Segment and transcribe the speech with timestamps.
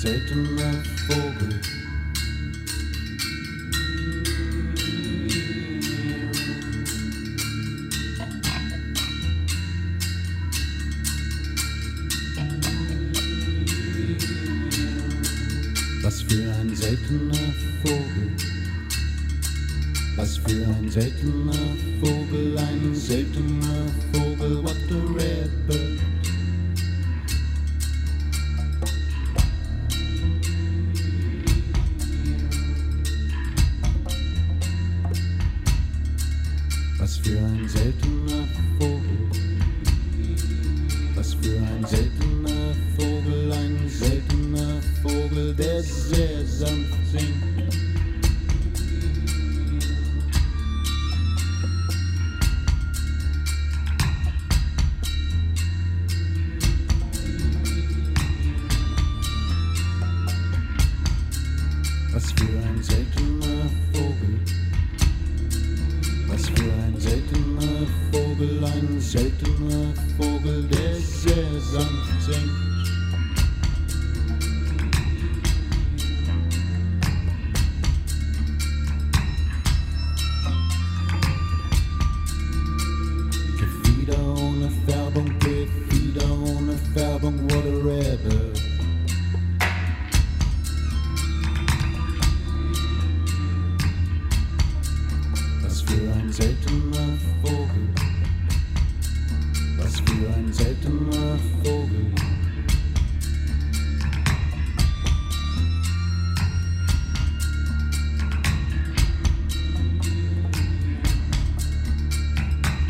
[0.00, 1.79] Seltener Vogel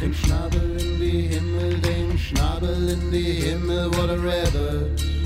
[0.00, 5.19] Den Schnabel in die Himmel, den Schnabel in die Himmel, what a rebel.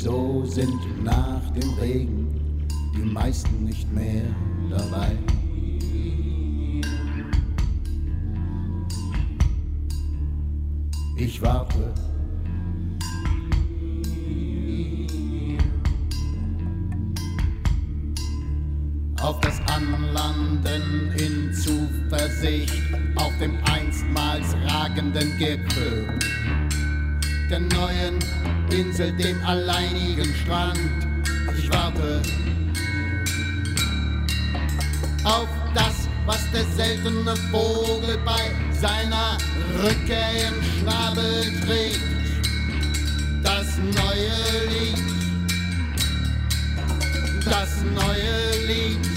[0.00, 2.66] Sowieso sind nach dem Regen
[2.96, 4.22] die meisten nicht mehr
[4.70, 5.18] dabei.
[11.18, 11.92] Ich warte.
[19.20, 22.72] Auf das Anlanden in Zuversicht
[23.16, 26.08] auf dem einstmals ragenden Gipfel
[27.50, 28.16] der neuen
[28.70, 30.78] Insel, dem alleinigen Strand.
[31.58, 32.22] Ich warte
[35.24, 39.36] auf das, was der seltene Vogel bei seiner
[39.82, 42.00] Rückkehr im Schnabel trägt.
[43.42, 44.98] Das neue Lied,
[47.44, 49.09] das neue Lied.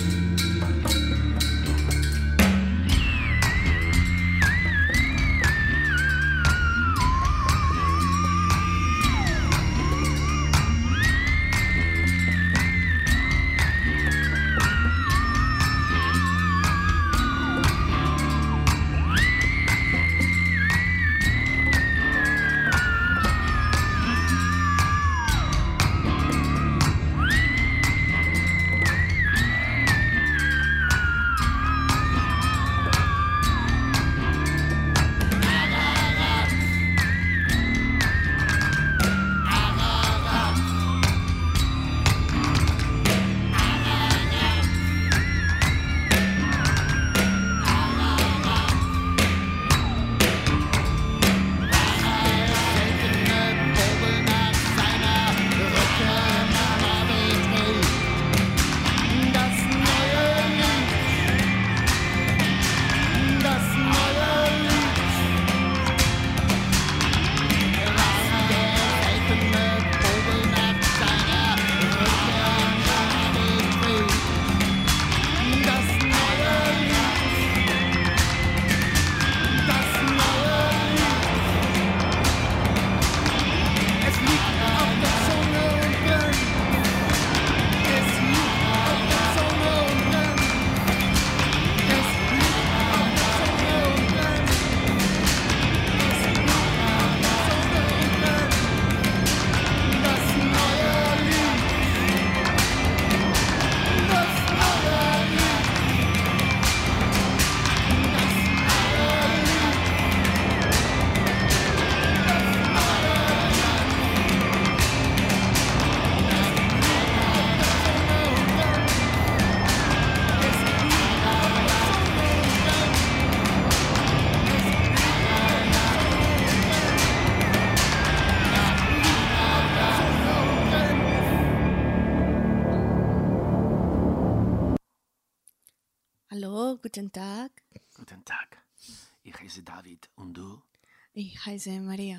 [141.54, 142.18] Heiße Maria.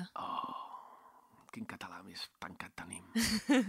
[1.51, 3.03] Quin català més tancat tenim.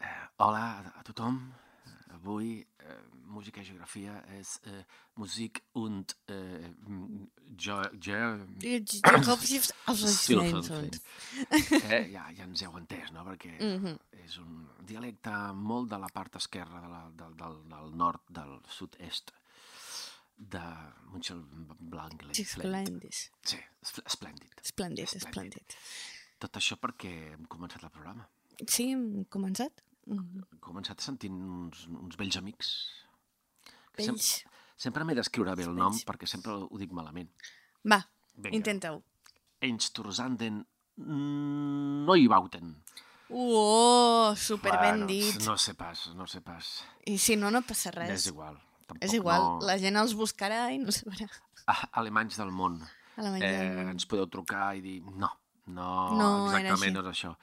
[0.00, 0.62] eh, hola
[0.96, 1.36] a, tothom.
[2.16, 2.96] Avui eh,
[3.34, 4.80] música i geografia és eh,
[5.20, 6.70] Musik und eh,
[7.66, 7.76] jo,
[8.08, 8.22] jo,
[10.14, 10.96] Silfenfeld.
[11.82, 13.26] eh, ja, ja ens heu entès, no?
[13.28, 13.98] Perquè Mhm.
[14.24, 18.56] és un dialecte molt de la part esquerra de la, del, del, del nord, del
[18.72, 19.34] sud-est
[20.50, 20.60] de
[21.12, 22.38] Mönchengladbach.
[22.38, 23.12] Esplèndid.
[23.44, 24.52] Sí, espl- esplèndid.
[24.64, 25.58] Esplèndid, Esplèndid.
[25.60, 25.76] esplèndid.
[26.42, 28.26] Tot això perquè hem començat el programa.
[28.66, 29.82] Sí, hem començat?
[30.06, 30.42] Mm.
[30.50, 32.72] Hem començat sentint uns, uns vells amics.
[33.96, 34.26] Vells.
[34.42, 34.50] Sem
[34.88, 36.04] sempre m'he d'escriure bé el nom Vells.
[36.08, 37.30] perquè sempre ho dic malament.
[37.86, 38.00] Va,
[38.50, 39.02] intenta-ho.
[39.60, 40.64] Einsturzanden
[42.06, 42.82] Neubauten.
[43.34, 45.40] Oh, super ben Bueno, dit.
[45.46, 46.84] No sé pas, no sé pas.
[47.06, 48.26] I si no, no passa És res.
[48.26, 48.58] igual.
[48.92, 49.66] Tampoc És igual, No...
[49.66, 51.26] la gent els buscarà i no sabrà.
[51.66, 52.80] Ah, alemanys del món.
[53.16, 55.28] A la Eh, ens podeu trucar i dir no,
[55.66, 57.34] no, No, exactament no és això.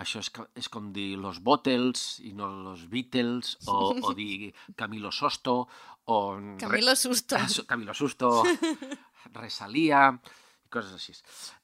[0.00, 4.52] Això és, que- és com dir los Bottles i no los Beatles, o, o dir
[4.76, 5.66] Camilo Sosto,
[6.04, 6.16] o...
[6.60, 7.36] Camilo Susto.
[7.36, 8.30] Ah, Camilo Susto,
[9.34, 10.12] Resalia,
[10.70, 11.12] coses així.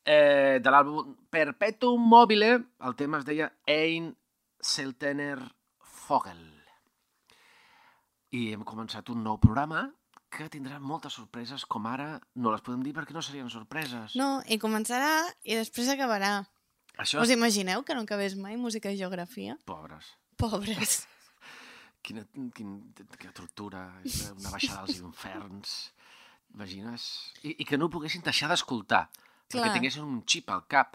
[0.05, 2.51] Eh, de l'àlbum Perpetuum Mobile,
[2.83, 4.11] el tema es deia Ein
[4.61, 5.39] Seltener
[6.09, 6.43] Vogel.
[8.37, 9.87] I hem començat un nou programa
[10.37, 14.17] que tindrà moltes sorpreses, com ara no les podem dir perquè no serien sorpreses.
[14.19, 15.13] No, i començarà
[15.47, 16.39] i després acabarà.
[17.01, 19.57] Això Us imagineu que no acabés mai música i geografia?
[19.69, 20.13] Pobres.
[20.41, 20.99] Pobres.
[22.07, 22.23] Quina,
[22.55, 22.77] quin,
[23.19, 23.81] quina tortura,
[24.31, 25.73] una baixada als inferns.
[26.55, 27.07] Imagines?
[27.43, 29.09] I, I que no ho poguessin deixar d'escoltar.
[29.51, 30.95] Perquè tinguessin un xip al cap.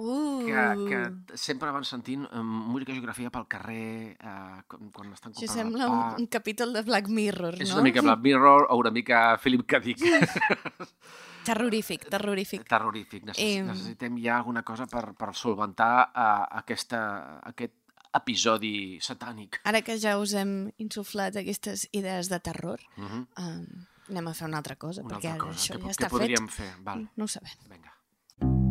[0.00, 5.12] Uh, Que, que sempre van sentint eh, música i geografia pel carrer, eh, quan, quan
[5.12, 7.74] estan Això comprant sembla el un, un capítol de Black Mirror, És no?
[7.76, 9.80] una mica Black Mirror o una mica Philip K.
[9.80, 10.00] Dick.
[11.44, 12.64] Terrorífic, terrorífic.
[12.68, 13.24] Terrorífic.
[13.24, 13.66] Necess Em.
[13.66, 17.00] Necessitem ja alguna cosa per, per solventar uh, aquesta,
[17.48, 17.74] aquest
[18.14, 19.60] episodi satànic.
[19.64, 23.26] Ara que ja us hem insuflat aquestes idees de terror, Uh -huh.
[23.38, 25.58] um, anem a fer una altra cosa, Una perquè altra ara cosa.
[25.60, 26.56] això Què, ja què està podríem fet.
[26.74, 26.82] fer?
[26.84, 27.52] Val, No ho sabem.
[27.70, 28.69] vinga.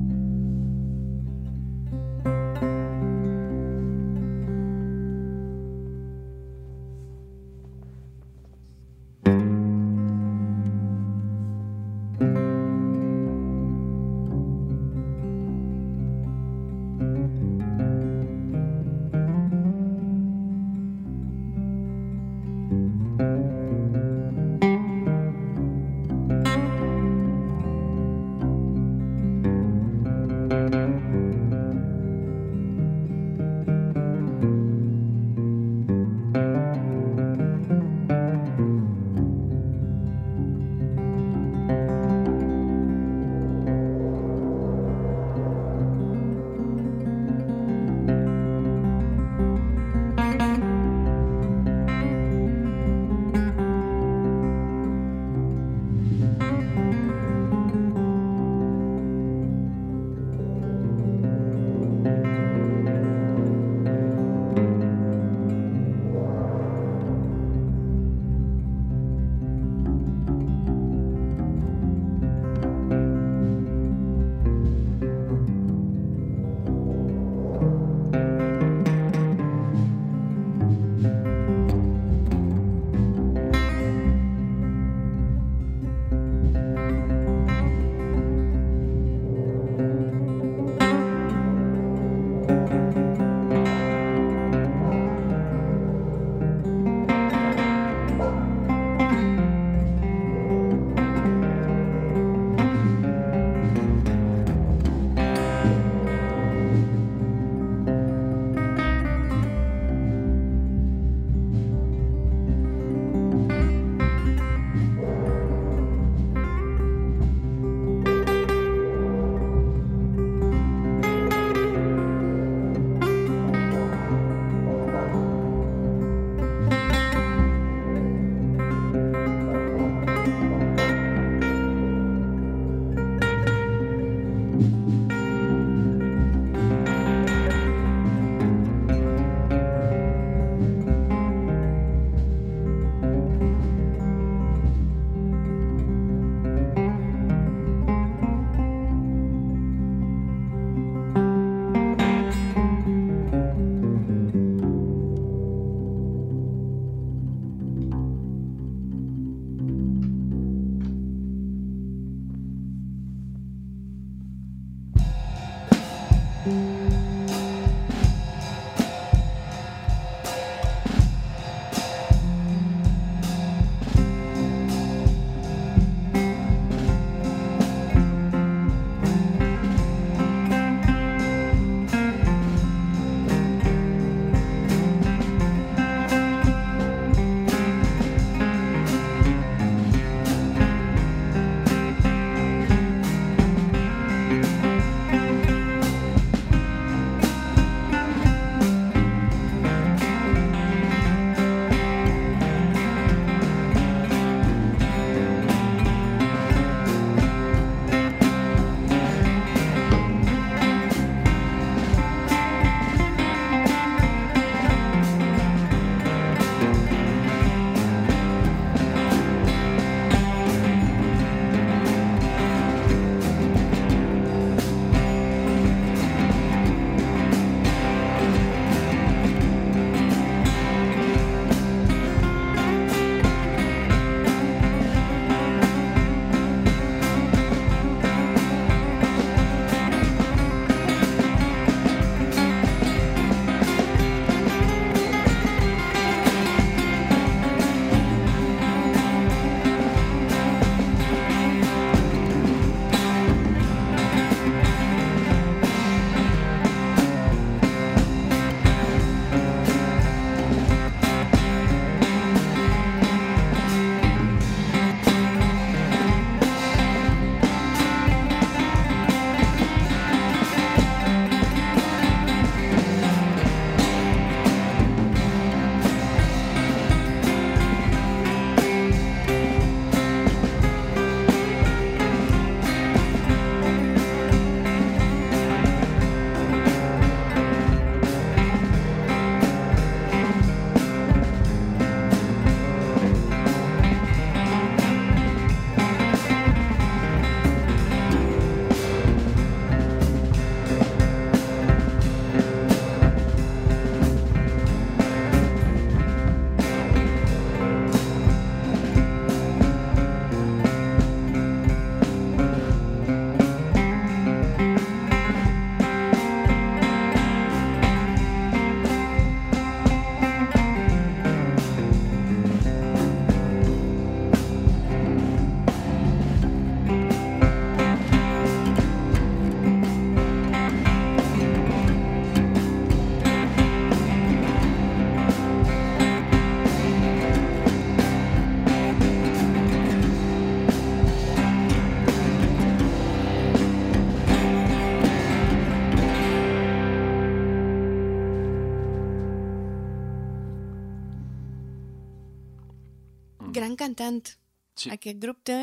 [353.80, 354.36] Cantant.
[354.80, 354.92] Sí.
[354.94, 355.58] Aquest grup té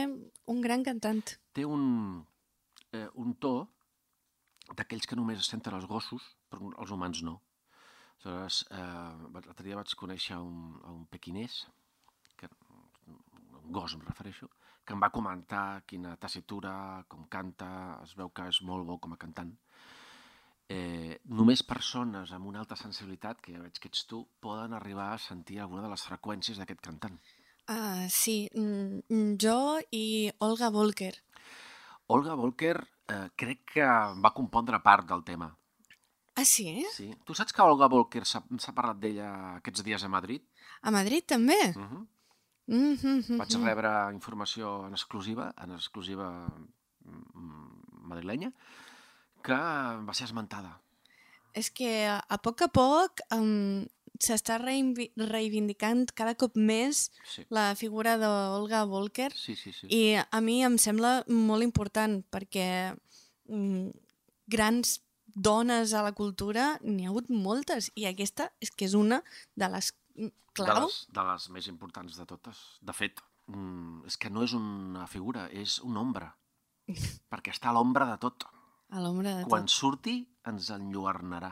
[0.53, 1.23] un gran cantant.
[1.57, 1.85] Té un,
[2.93, 3.57] eh, un to
[4.75, 7.41] d'aquells que només es senten els gossos, però els humans no.
[8.27, 11.61] Aleshores, eh, l'altre dia vaig conèixer un, un pequinès,
[12.41, 12.49] que,
[13.07, 14.49] un gos em refereixo,
[14.87, 17.69] que em va comentar quina tessitura, com canta,
[18.03, 19.53] es veu que és molt bo com a cantant.
[20.69, 25.13] Eh, només persones amb una alta sensibilitat, que ja veig que ets tu, poden arribar
[25.13, 27.21] a sentir alguna de les freqüències d'aquest cantant.
[27.67, 31.15] Ah, sí, mm, jo i Olga Volker.
[32.07, 32.77] Olga Volker
[33.09, 33.87] eh, crec que
[34.23, 35.51] va compondre part del tema.
[36.37, 36.85] Ah, sí?
[36.93, 37.09] Sí.
[37.25, 40.45] Tu saps que Olga Volker s'ha parlat d'ella aquests dies a Madrid?
[40.83, 41.59] A Madrid també?
[41.75, 42.07] Uh -huh.
[42.67, 43.39] Mm -hmm.
[43.39, 46.49] Vaig rebre informació en exclusiva, en exclusiva
[47.05, 48.53] mm, madrilenya,
[49.43, 49.55] que
[50.07, 50.81] va ser esmentada.
[51.53, 53.87] És que a a poc a poc um,
[54.21, 59.73] s'està reivindi- reivindicant cada cop més Sí, la figura d'Olga Volker sí, sí.
[59.73, 59.87] sí.
[59.91, 62.95] i a mi em sembla molt important perquè
[63.49, 63.91] mm,
[64.49, 65.01] grans
[65.35, 69.23] dones a la cultura n'hi ha hagut moltes i aquesta és que és una
[69.55, 70.87] de les mm, de, clau.
[70.87, 72.57] les, de les més importants de totes.
[72.81, 73.21] De fet,
[73.53, 76.31] mm, és que no és una figura, és una ombra.
[77.33, 78.47] perquè està a l'ombra de tot.
[78.95, 79.75] A l'ombra de Quan tot.
[79.75, 81.51] surti, ens enlluernarà.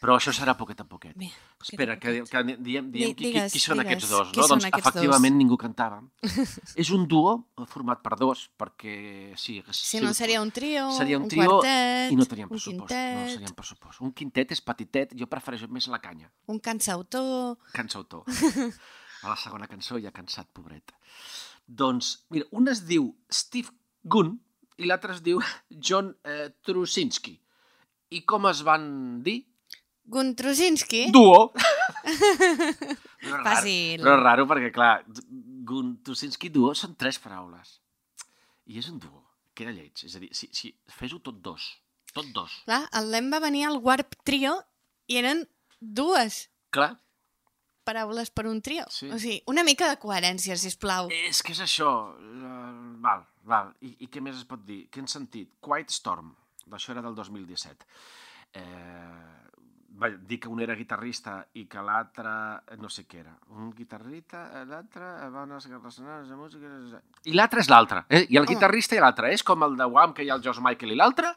[0.00, 1.12] Però això serà poquet a poquet.
[1.20, 1.26] Bé,
[1.58, 2.30] poquet Espera, que, poquet.
[2.32, 4.46] que diem, diem Di- qui, qui, digues, qui són digues, aquests dos, qui no?
[4.48, 4.92] són Doncs aquests dos?
[4.94, 5.98] efectivament ningú cantava.
[6.82, 7.34] és un duo
[7.68, 8.94] format per dos, perquè
[9.36, 12.48] sí, Si no, sigut- seria un trio, seria un, un trio quartet, i no teníem
[12.48, 12.88] un pressupost.
[12.88, 13.18] quintet.
[13.28, 14.00] No teníem pressupost.
[14.08, 16.30] Un quintet és petitet, jo prefereixo més la canya.
[16.48, 17.58] un cansautor...
[17.76, 18.24] Cansautor.
[19.22, 20.94] A la segona cançó ja cansat, pobret.
[21.68, 23.68] Doncs, mira, un es diu Steve
[24.02, 24.32] Gunn
[24.80, 27.34] i l'altre es diu John eh, Trusinski.
[28.16, 29.42] I com es van dir?
[30.10, 31.06] Guntrusinski?
[31.14, 31.50] Duo!
[31.54, 34.00] Però és raro, Fàcil.
[34.00, 34.92] Però és raro perquè, clar,
[35.70, 37.76] Guntusinski duo són tres paraules.
[38.70, 39.22] I és un duo.
[39.56, 39.92] Queda lleig.
[40.06, 41.68] És a dir, si, si fes-ho tot dos.
[42.14, 42.56] Tot dos.
[42.66, 44.56] Clar, el Lem va venir al Warp Trio
[45.10, 45.44] i eren
[45.80, 46.94] dues Clar,
[47.86, 48.86] paraules per un trio.
[48.90, 49.10] Sí.
[49.10, 51.10] O sigui, una mica de coherència, si plau.
[51.10, 51.90] és que és això.
[52.18, 53.72] Uh, val, val.
[53.82, 54.84] I, I què més es pot dir?
[54.90, 55.52] Què han sentit?
[55.64, 56.34] Quiet Storm.
[56.70, 57.86] Això era del 2017.
[58.54, 58.62] Eh,
[60.00, 62.30] va dir que un era guitarrista i que l'altre
[62.80, 63.34] no sé què era.
[63.56, 67.00] Un guitarrista, l'altre va unes relacionades de música...
[67.24, 68.04] I l'altre és l'altre.
[68.08, 68.24] Eh?
[68.30, 68.50] I el Oh.
[68.50, 69.32] guitarrista i l'altre.
[69.34, 71.34] És com el de Wham, que hi ha el George Michael i l'altre.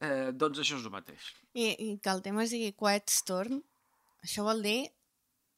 [0.00, 1.30] Eh, doncs això és el mateix.
[1.56, 3.62] I, I que el tema es digui Quiet Storm,
[4.22, 4.82] això vol dir...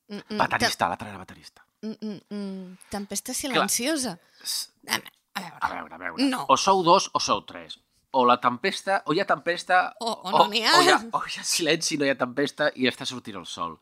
[0.09, 1.65] Mm, mm, Baterista, l'altre era baterista.
[1.81, 1.97] te-
[2.33, 4.15] mm, tempesta silenciosa.
[4.89, 5.59] A veure, a veure.
[5.61, 6.25] A veure, a veure.
[6.31, 6.47] No.
[6.49, 7.77] O sou dos o sou tres.
[8.17, 9.83] O la tempesta, o hi ha tempesta...
[10.01, 10.79] O- o no n'hi ha.
[10.79, 13.45] O hi ha, o hi ha silenci, no hi ha tempesta i està sortint el
[13.47, 13.77] sol.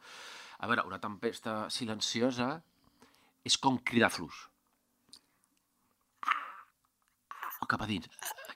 [0.58, 2.48] A veure, una tempesta silenciosa
[3.46, 4.34] és com cridar fluix.
[7.62, 8.06] O cap a dins.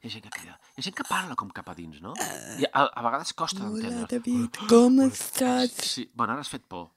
[0.00, 0.56] Hi ha gent que crida.
[0.74, 2.12] Hi ha gent que parla com cap a dins, no?
[2.60, 4.06] I a, a vegades costa d'entendre.
[4.10, 5.76] David, com estàs?
[5.94, 6.88] Sí, bueno, ara has fet por.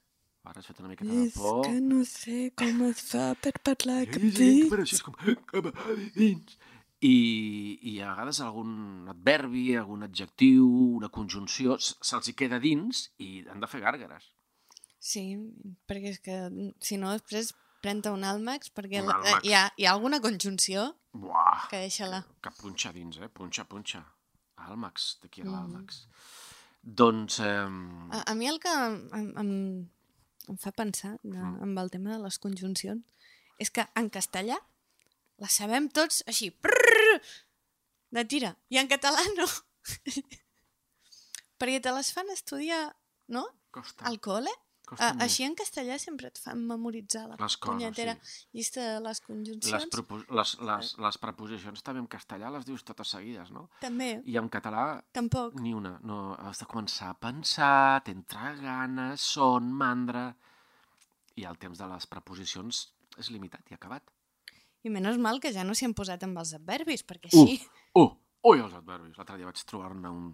[0.44, 1.62] Ara has fet una miqueta de És por.
[1.64, 4.70] que no sé com es fa per parlar Hi ha cap gent que dit.
[4.74, 5.16] parla així, és com
[5.54, 6.58] cap a dins.
[7.04, 10.68] I, I a vegades algun adverbi, algun adjectiu,
[11.00, 14.30] una conjunció, se'ls hi queda dins i han de fer gàrgares.
[15.04, 15.26] Sí,
[15.90, 17.52] perquè és que mm, si no després
[17.84, 19.44] pren-te un àlmax perquè Un la, àlmax.
[19.44, 22.22] hi, ha, hi ha alguna conjunció Buah, que deixa-la.
[22.42, 23.28] que punxa dins, eh?
[23.28, 24.06] Punxa, punxa.
[24.64, 25.52] Àlmax, d'aquí a Mm.
[25.58, 26.06] l'àlmax.
[26.84, 27.40] Doncs...
[27.40, 27.68] Eh,
[28.16, 29.52] A, a mi el que em, em,
[30.48, 31.62] em fa pensar de, Mm.
[31.68, 33.04] amb el tema de les conjuncions
[33.60, 34.56] és que en castellà
[35.44, 36.93] les sabem tots així, prrrr,
[38.14, 39.48] de tira, i en català no.
[41.60, 42.84] perquè te les fan estudiar,
[43.34, 44.52] no?, costa, al col·le.
[44.86, 48.46] costa A, així en castellà sempre et fan memoritzar la Les coses, punyetera sí.
[48.60, 49.86] llista de les Les, conjuncions.
[49.94, 53.70] propo les, les, les preposicions també en castellà les dius totes seguides, no?
[53.82, 55.56] També, I en català tampoc.
[55.64, 56.36] Ni una, no.
[56.36, 60.34] Has de començar a pensar, t'entra ganes, son, mandra...
[61.34, 62.84] I el temps de les preposicions
[63.18, 64.04] és limitat i acabat.
[64.84, 67.44] I menys mal que ja no s'hi han posat amb els adverbis, perquè Uh.
[67.44, 67.60] així...
[67.96, 68.10] Oh,
[68.50, 69.16] ui, els adverbis.
[69.18, 70.26] L'altre dia vaig trobar-ne un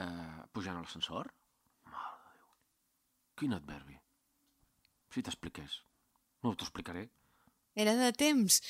[0.00, 1.28] eh, pujant a l'ascensor.
[1.92, 2.48] Mare de Déu.
[3.36, 3.98] Quin adverbi?
[5.12, 5.82] Si t'expliqués.
[6.42, 7.08] No t'ho explicaré.
[7.76, 8.60] Era de temps.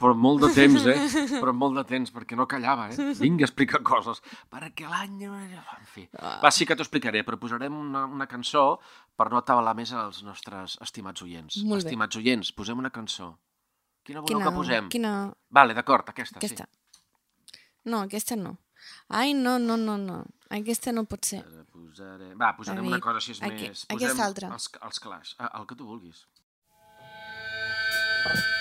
[0.00, 0.96] Però molt de temps, eh?
[1.42, 3.10] Però molt de temps, perquè no callava, eh?
[3.18, 4.22] Vinga, explica coses.
[4.48, 5.26] Perquè l'any...
[5.28, 6.06] En fi.
[6.16, 8.78] Va, sí que t'ho explicaré, però posarem una, una cançó
[9.16, 11.58] per no atabalar més els nostres estimats oients.
[11.76, 13.34] Estimats oients, posem una cançó.
[14.04, 14.88] Quina voleu Quina, que posem?
[14.88, 15.12] quina...
[15.50, 16.66] Vale, d'acord, aquesta, Aquesta.
[16.66, 17.60] sí.
[17.84, 18.56] No, aquesta no.
[19.08, 20.24] Ai, no, no, no, no.
[20.50, 21.40] Aquesta no pot ser.
[21.44, 22.36] Ara Posarem...
[22.38, 23.84] Va, posarem A una cosa així aquí, més...
[23.88, 24.52] aquesta Posem altra.
[24.56, 26.24] Els, els clars, ah, el que tu vulguis.
[28.26, 28.59] We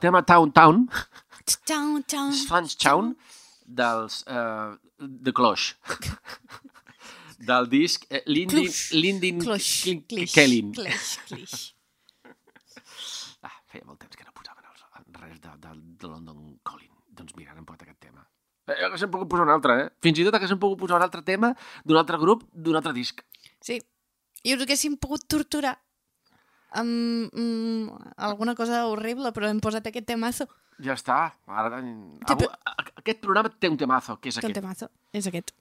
[0.00, 0.86] tema Town Town,
[1.66, 2.32] town, town.
[2.48, 3.14] Fans Town,
[3.66, 5.76] dels uh, The Cloche.
[7.40, 8.92] del disc eh, Lindin, Clush.
[8.92, 9.70] Lindin Clush.
[9.84, 10.32] Klin- Clish.
[10.34, 10.72] Kellin.
[10.72, 11.74] Clish.
[13.42, 14.82] Ah, feia molt temps que no posaven els,
[15.22, 15.70] res de, de,
[16.02, 16.90] de London Calling.
[17.16, 18.24] Doncs mira, hem posat aquest tema.
[18.68, 19.86] Eh, haguéssim pogut posar un altre, eh?
[20.04, 23.22] Fins i tot haguéssim pogut posar un altre tema d'un altre grup, d'un altre disc.
[23.64, 23.78] Sí.
[24.44, 25.74] I us haguéssim pogut torturar
[26.78, 30.46] amb mm, alguna cosa horrible, però hem posat aquest temazo.
[30.80, 31.18] Ja està.
[31.46, 31.80] Ara,
[32.32, 32.46] avui,
[33.02, 34.60] aquest programa té un temazo, que és el aquest.
[34.60, 35.52] temazo és aquest.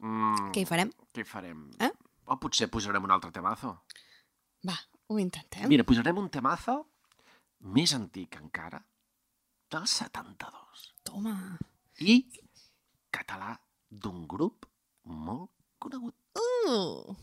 [0.00, 0.92] Mm, Què hi farem?
[1.12, 1.64] què farem?
[1.80, 1.90] Eh?
[2.30, 3.72] O potser posarem un altre temazo.
[4.66, 4.76] Va,
[5.08, 5.66] ho intentem.
[5.68, 6.76] Mira, posarem un temazo
[7.76, 8.78] més antic encara,
[9.70, 10.86] del 72.
[11.04, 11.34] Toma.
[12.00, 12.22] I
[13.10, 13.56] català
[13.90, 14.66] d'un grup
[15.04, 15.50] molt
[15.82, 16.14] conegut.
[16.38, 17.16] Uh.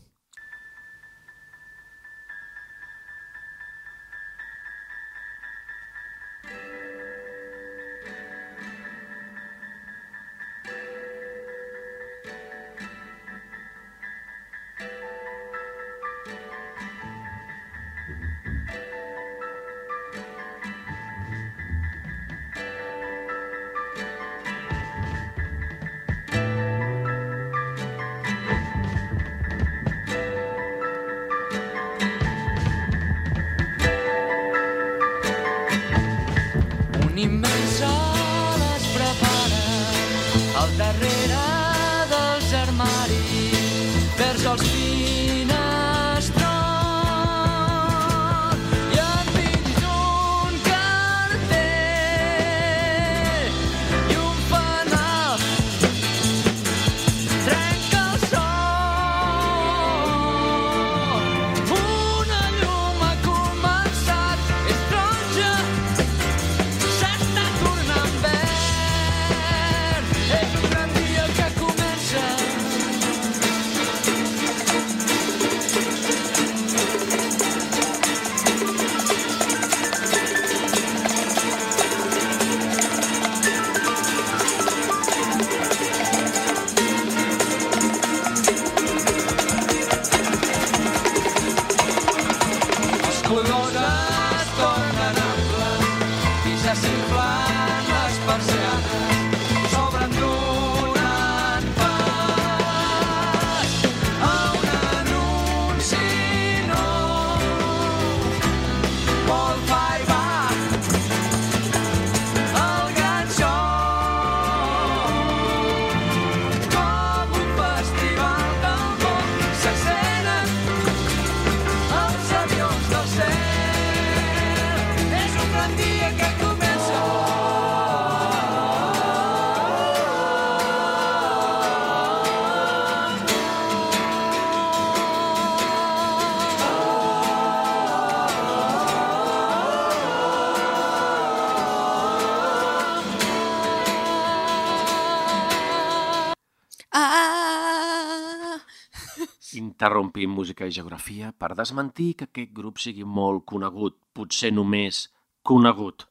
[149.88, 155.06] Interrompim música i geografia per desmentir que aquest grup sigui molt conegut, potser només
[155.48, 156.04] conegut.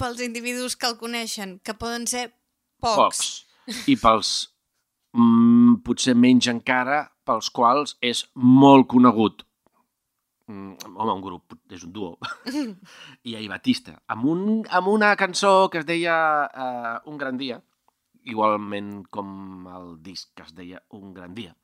[0.00, 2.30] Pels individus que el coneixen, que poden ser
[2.80, 2.96] pocs.
[2.96, 3.84] Pocs.
[3.92, 4.30] I pels,
[5.12, 9.44] mm, potser menys encara, pels quals és molt conegut.
[10.48, 12.16] Mm, home, un grup, és un duo.
[13.28, 16.16] I ahir Batista, amb, un, amb una cançó que es deia
[16.48, 17.60] uh, Un gran dia,
[18.24, 21.54] igualment com el disc que es deia Un gran dia.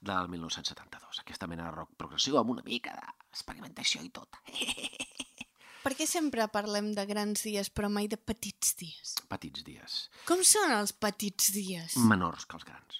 [0.00, 1.20] Del 1972.
[1.20, 4.40] Aquesta mena de rock progressiu amb una mica d'experimentació i tot.
[5.84, 9.14] Per què sempre parlem de grans dies però mai de petits dies?
[9.32, 9.94] Petits dies.
[10.28, 11.94] Com són els petits dies?
[12.04, 12.98] Menors que els grans.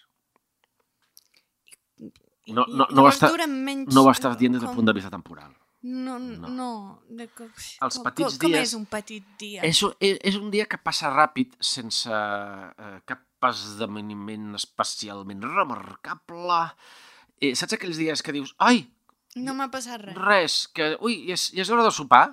[2.00, 3.92] I- No, no, no, ho està, menys...
[3.94, 5.52] no ho estàs dient des del com- punt de vista temporal.
[5.82, 6.48] No, No.
[6.48, 6.70] no.
[7.08, 9.62] de, com, Els com, petits com, com dies- és un petit dia?
[9.62, 16.62] És, és, és un dia que passa ràpid sense eh, cap esdeveniment especialment remarcable.
[17.40, 18.84] Eh, saps aquells dies que dius, ai,
[19.38, 20.16] No m'ha passat res.
[20.18, 22.24] res, que, ui, ja és, ja és hora de sopar?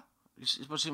[0.41, 0.87] És, és, és,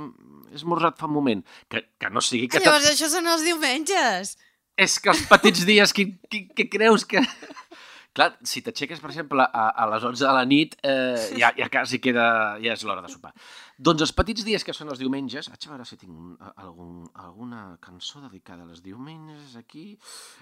[0.52, 1.43] és esmorzat fa un moment.
[1.71, 2.60] Que, que no sigui que...
[2.60, 4.36] Ah, llavors això són els diumenges.
[4.80, 7.23] És que els petits dies, qui, qui, qui creus que...
[8.13, 11.69] Clar, si t'aixeques, per exemple, a, a les 11 de la nit, eh, ja, ja
[11.73, 12.26] quasi queda...
[12.62, 13.32] ja és l'hora de sopar.
[13.78, 15.48] Doncs els petits dies que són els diumenges...
[15.50, 19.98] Vaig a veure si tinc un, algun, alguna cançó dedicada als diumenges aquí.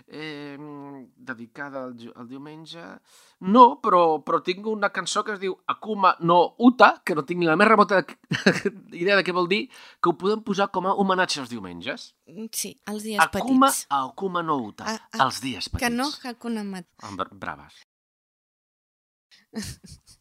[0.07, 0.57] Eh,
[1.15, 2.83] dedicada al, al diumenge...
[3.47, 7.39] No, però, però tinc una cançó que es diu Akuma no Uta, que no tinc
[7.41, 8.03] ni la més remota
[8.91, 9.63] idea de què vol dir,
[9.97, 12.11] que ho podem posar com a homenatge als diumenges.
[12.53, 13.87] Sí, els dies Akuma, petits.
[13.97, 15.87] Akuma no Uta, Ah, ah, els dies petits.
[15.87, 16.85] Que no Hakuna Mat.
[17.01, 17.81] Ah, bra- braves.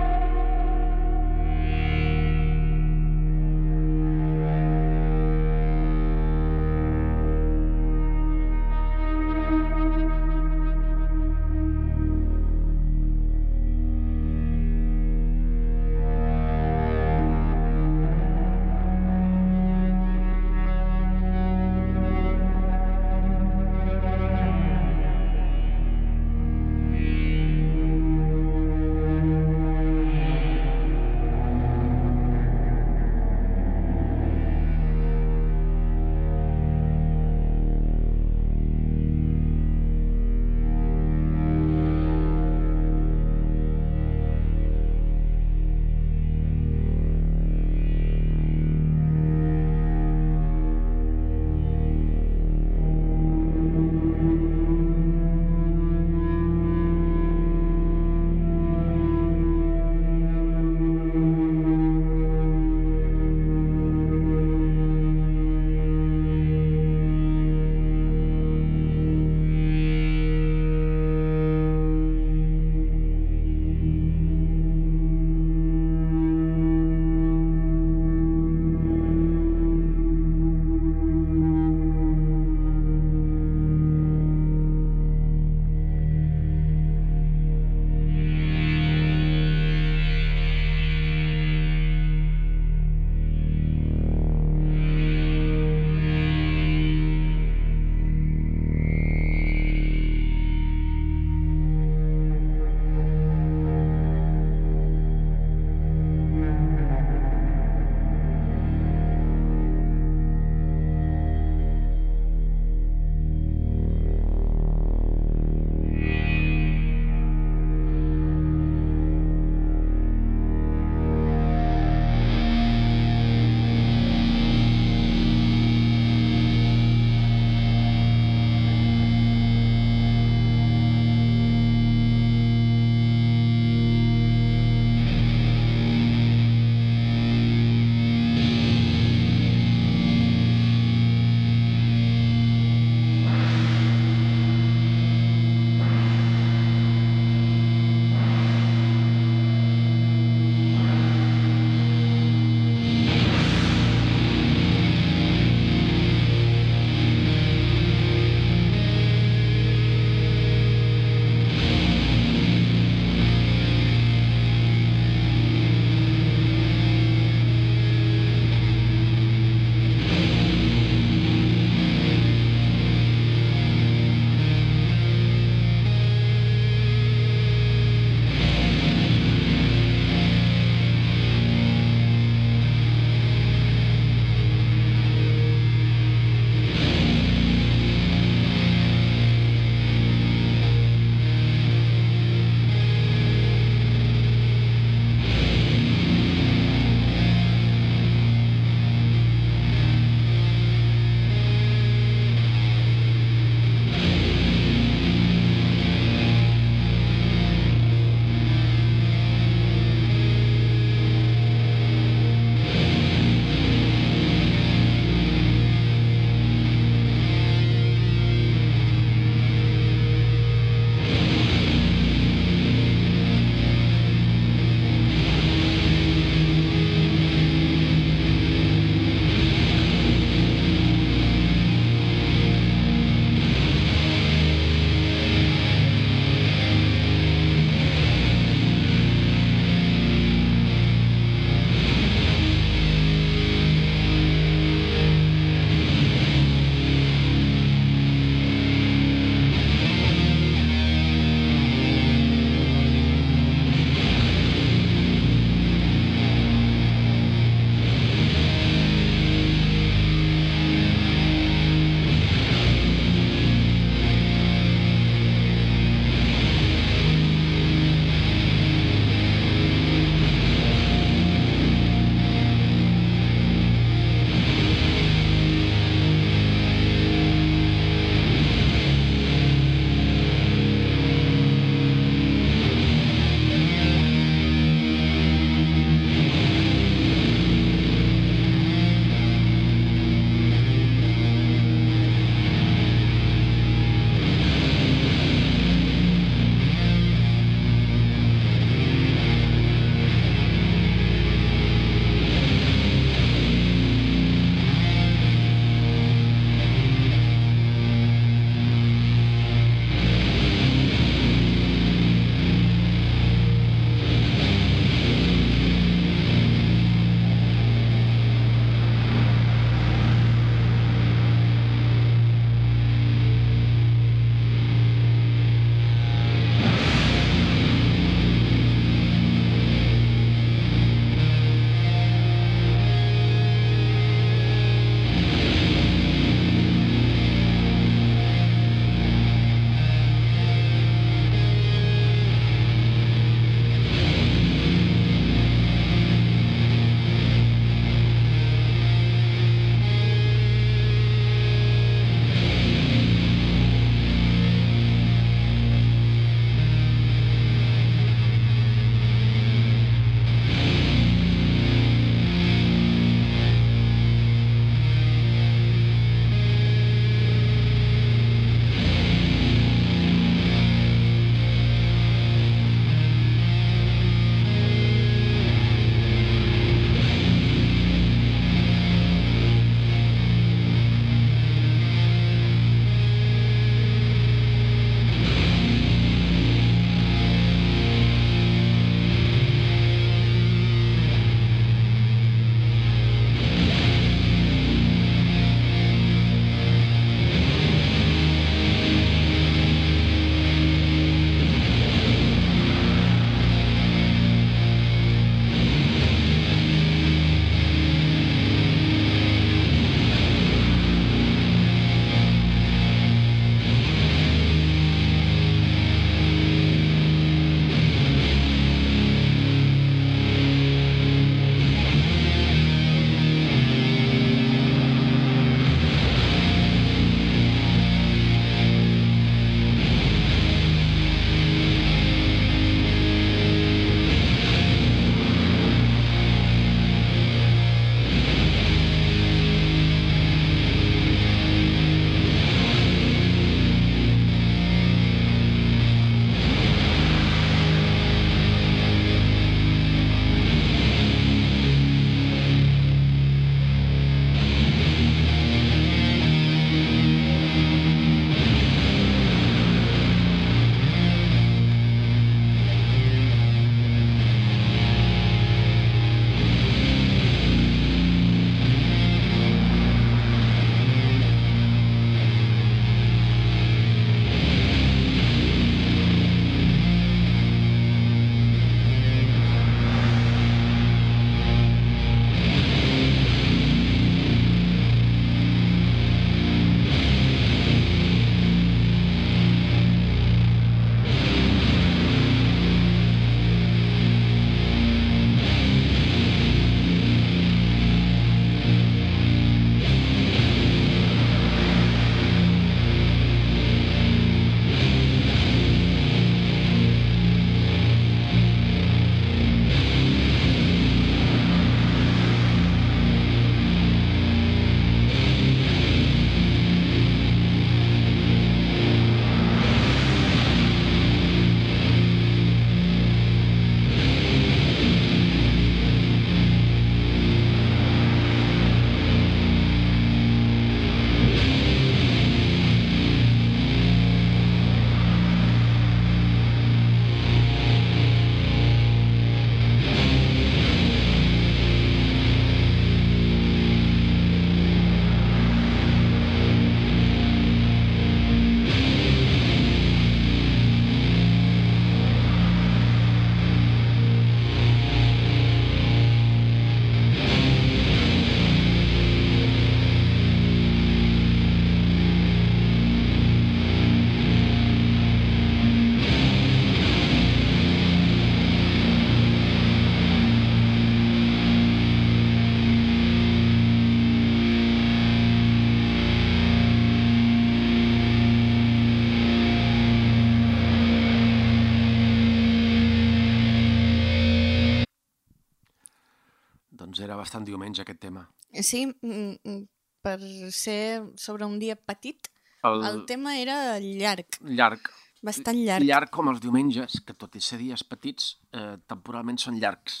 [587.16, 588.26] era bastant diumenge aquest tema.
[588.62, 589.62] Sí, mm, mm,
[590.04, 590.20] per
[590.52, 592.28] ser sobre un dia petit,
[592.66, 594.88] El, el tema era llarg, llarg.
[595.22, 595.84] bastant llarg.
[595.86, 600.00] Llarg com els diumenges, que tot i ser dies petits, eh, temporalment són llargs.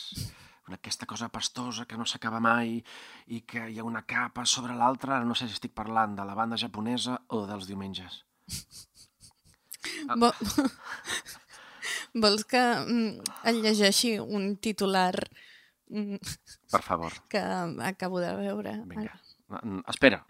[0.68, 2.82] Una- Aquesta cosa pastosa que no s'acaba mai
[3.28, 5.20] i que hi ha una capa sobre l'altra.
[5.24, 8.24] No sé si estic parlant de la banda japonesa o dels diumenges.
[10.18, 10.34] Vo-
[12.14, 15.14] Vols que mm, et llegeixi un titular
[15.88, 17.12] Per favor.
[17.30, 18.82] que acabo de veure?
[18.86, 19.20] Vinga.
[19.62, 20.26] Mm, Espera.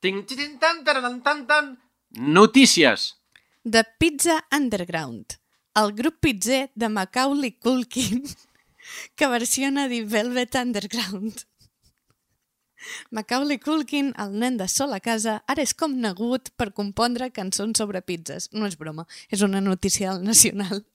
[0.00, 1.78] Tan, tan, tan.
[2.10, 3.16] Notícies.
[3.64, 5.38] The Pizza Underground,
[5.74, 8.24] el grup pizzer de Macaulay Culkin
[9.16, 11.44] que versiona The Velvet Underground.
[13.10, 17.82] Macaulay Culkin, el nen de sol a casa, ara és com negut per compondre cançons
[17.82, 18.48] sobre pizzas.
[18.54, 20.86] No és broma, és una notícia del Nacional.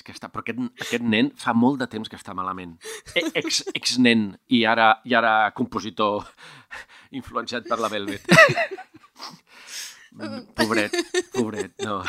[0.00, 2.72] És que està, però aquest, aquest nen fa molt de temps que està malament.
[3.12, 6.24] E- Ex, ex nen i ara, i ara compositor
[7.20, 8.24] influenciat per la Velvet.
[10.56, 10.96] pobret,
[11.34, 12.00] pobret, no.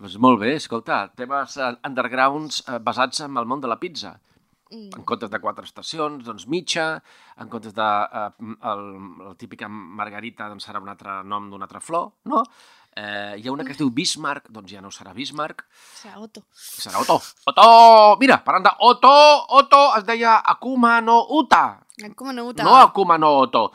[0.00, 4.14] Doncs molt bé, escolta, temes eh, undergrounds eh, basats en el món de la pizza.
[4.70, 6.84] En comptes de quatre estacions, doncs mitja,
[7.42, 7.88] en comptes de
[8.22, 8.28] eh,
[8.70, 8.84] el,
[9.26, 12.44] la típica margarita, doncs serà un altre nom d'una altra flor, no?
[12.96, 15.62] Eh, hi ha una que es diu Bismarck, doncs ja no serà Bismarck,
[15.94, 16.42] Serà Otto.
[16.52, 17.20] serà Otto.
[17.46, 18.16] Otto!
[18.18, 19.12] Mira, parlant de Otto,
[19.60, 21.80] Otto es deia Akuma no Uta,
[22.16, 23.70] Com no no Akuma no Otto.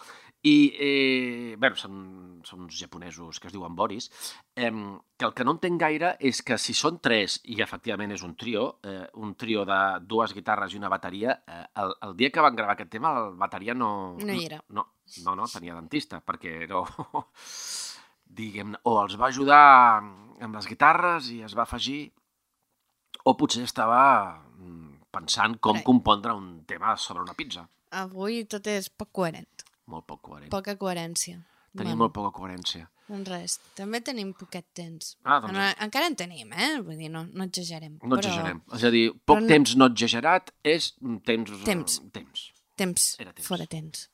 [0.45, 4.11] I, eh, bé, són, són uns japonesos que es diuen Boris,
[4.53, 4.69] eh,
[5.17, 8.35] que el que no entenc gaire és que si són tres, i efectivament és un
[8.37, 12.45] trio, eh, un trio de dues guitarres i una bateria, eh, el, el dia que
[12.45, 13.89] van gravar aquest tema, el bateria no...
[14.21, 14.61] No hi era.
[14.69, 14.85] No,
[15.23, 16.85] no, no tenia dentista, perquè no...
[18.35, 19.61] diguem o els va ajudar
[20.43, 22.11] amb les guitarres i es va afegir,
[23.25, 24.01] o potser estava
[24.57, 25.85] mm, pensant com Carai.
[25.87, 27.63] compondre un tema sobre una pizza.
[27.95, 29.63] Avui tot és poc coherent.
[29.87, 30.51] Molt poc coherent.
[30.51, 31.39] Poca coherència.
[31.75, 32.89] Tenim molt poca coherència.
[33.05, 35.11] Doncs res, també tenim poquet temps.
[35.23, 36.79] Ah, doncs- Bueno, encara en tenim, eh?
[36.81, 37.99] Vull dir, no, no exagerem.
[38.01, 38.61] No però exagerem.
[38.73, 40.91] És a dir, poc però no- temps no exagerat és
[41.27, 41.51] temps...
[41.67, 41.99] Temps.
[42.11, 42.47] Temps.
[42.75, 43.47] Temps, Era temps.
[43.47, 44.09] fora temps.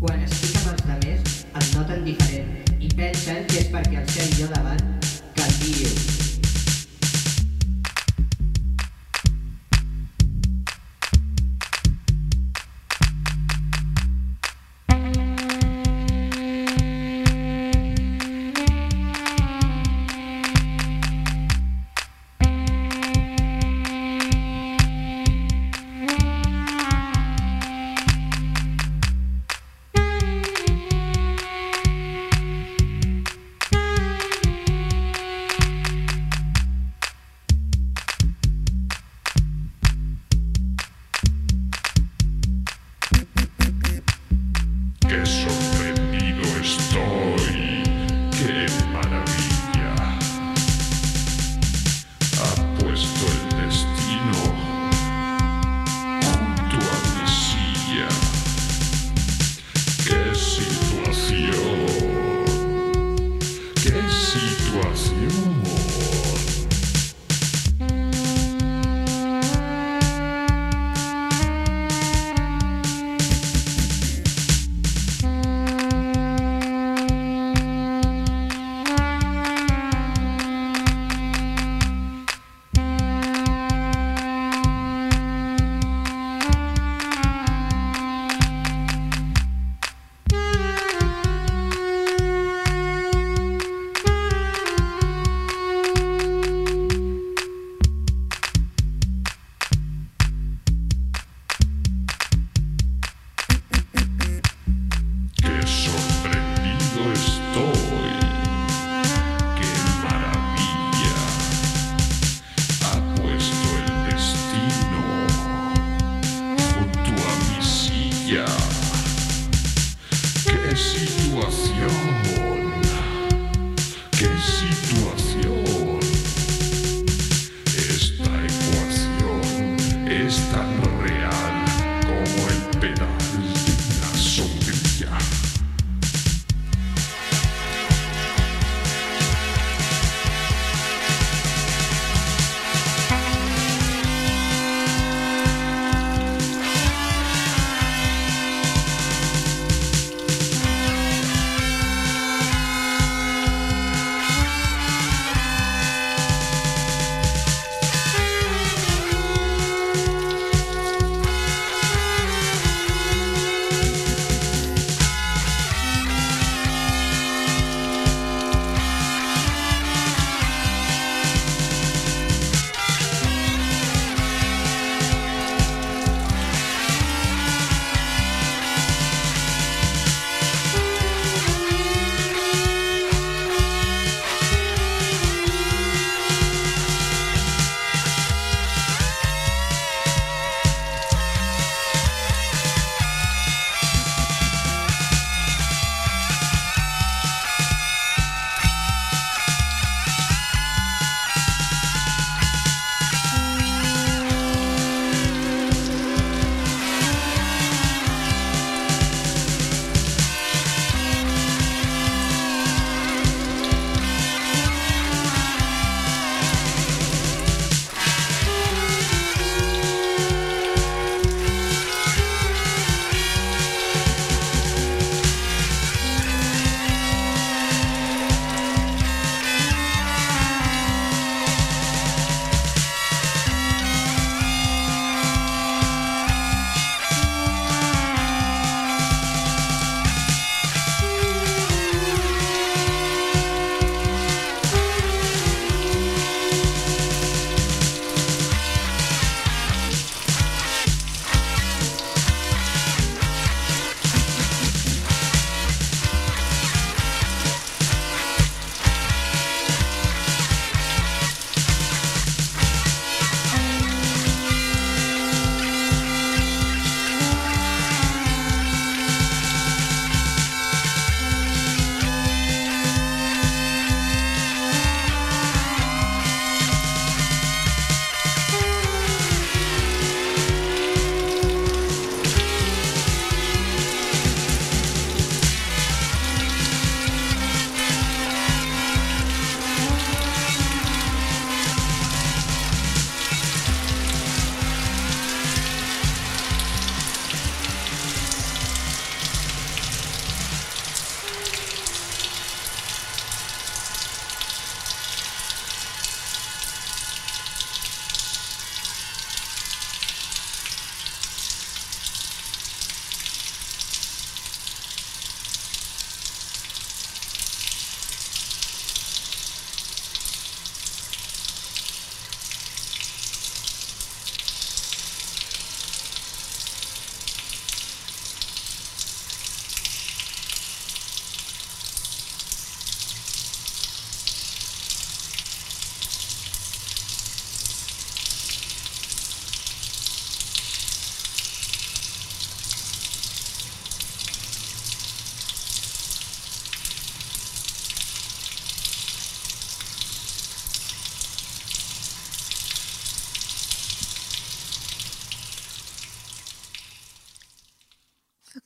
[0.00, 2.63] Quan estic amb els demés, el noten diferent
[2.96, 4.84] pensen que és perquè el seu jo davant
[5.38, 6.23] canvio.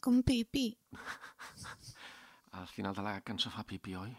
[0.08, 0.72] Com pipi.
[2.56, 4.14] Al final de la cançó fa pipi, oi?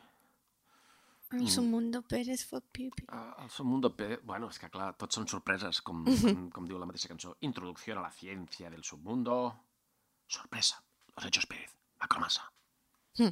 [1.34, 3.06] El Mundo Pérez fa pipi.
[3.10, 3.90] Ah, El mundo...
[3.96, 4.20] Pe...
[4.24, 7.36] Bueno, és que clar, tots són sorpreses, com, com, com diu la mateixa cançó.
[7.50, 9.36] Introducció a la ciència del submundo.
[10.28, 10.76] Sorpresa.
[11.16, 11.74] Los hechos Pérez.
[12.00, 12.44] Macromasa.
[13.20, 13.30] tu,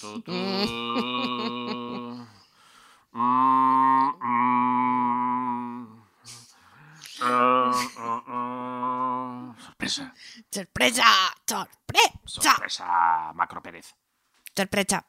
[0.00, 0.32] tu, tu.
[3.14, 4.54] Mm, mm.
[7.24, 9.73] Uh, uh, uh.
[9.88, 10.14] Sorpresa.
[10.50, 11.04] Sorpresa!
[11.46, 12.40] Sorpresa!
[12.42, 13.32] Sorpresa.
[13.34, 13.94] Macro Pérez.
[14.56, 15.06] Sorpresa!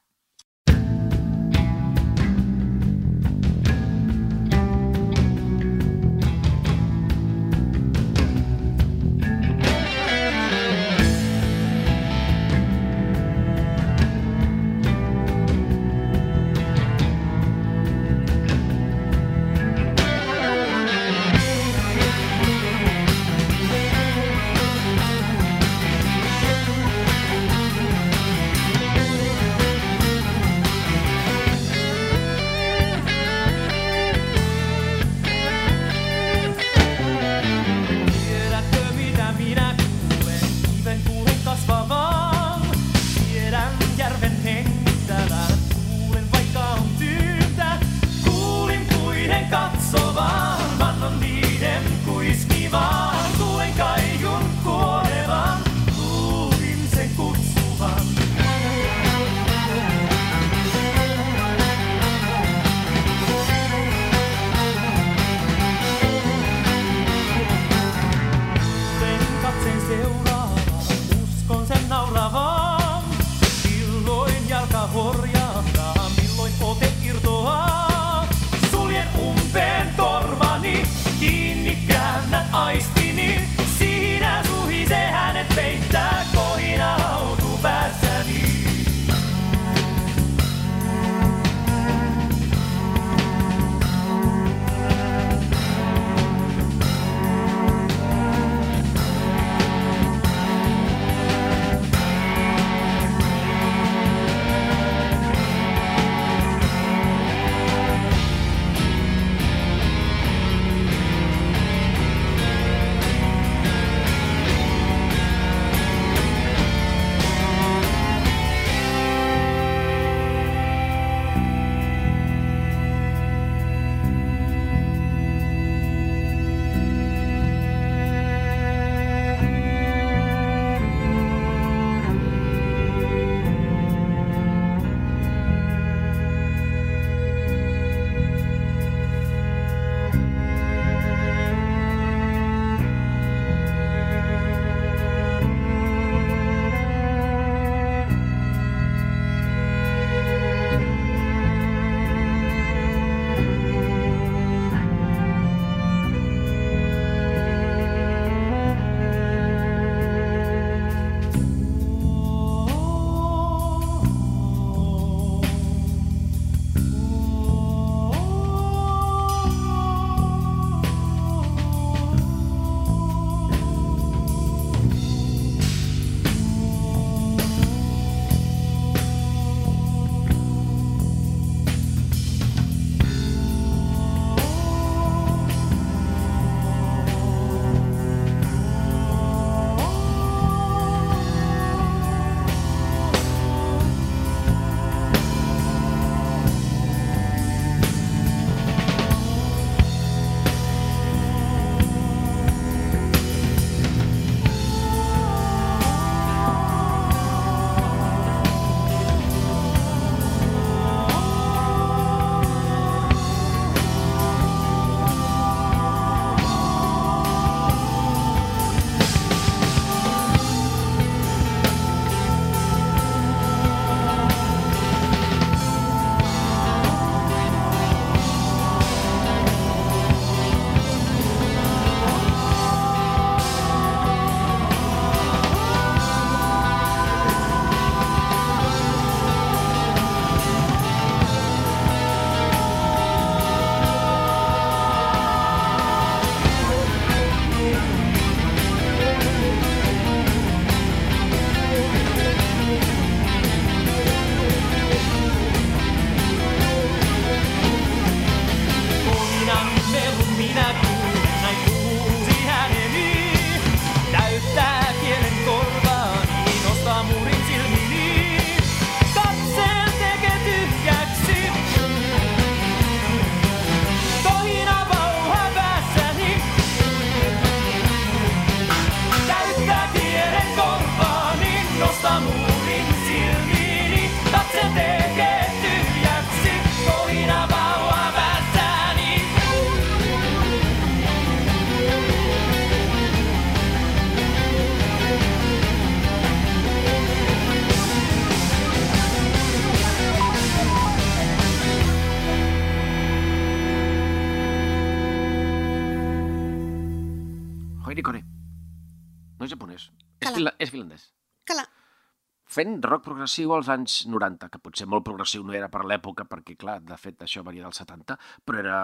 [312.55, 316.55] Fent rock progressiu als anys 90, que potser molt progressiu no era per l'època, perquè,
[316.59, 318.15] clar, de fet, això venia dels 70,
[318.47, 318.77] però era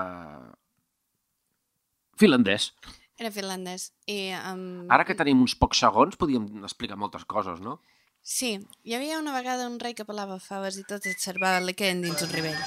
[2.20, 2.72] finlandès.
[3.22, 3.92] Era finlandès.
[4.12, 7.80] I, um, Ara que tenim uns pocs segons, podíem explicar moltes coses, no?
[8.22, 8.52] Sí,
[8.84, 12.04] hi havia una vegada un rei que pelava faves i tots et servaven li queden
[12.06, 12.60] dins un ribell.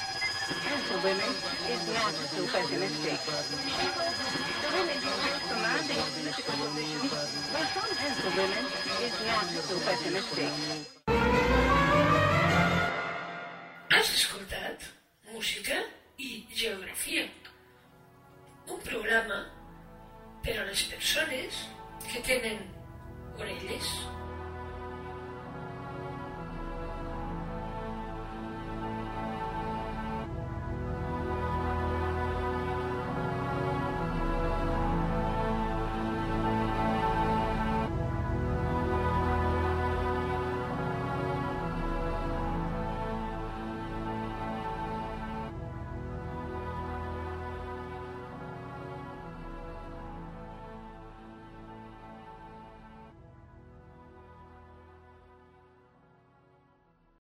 [13.91, 14.85] Has escoltat
[15.31, 15.79] música
[16.17, 17.25] i geografia.
[18.69, 19.39] Un programa
[20.45, 21.63] per a les persones
[22.11, 22.61] que tenen
[23.39, 23.89] orelles.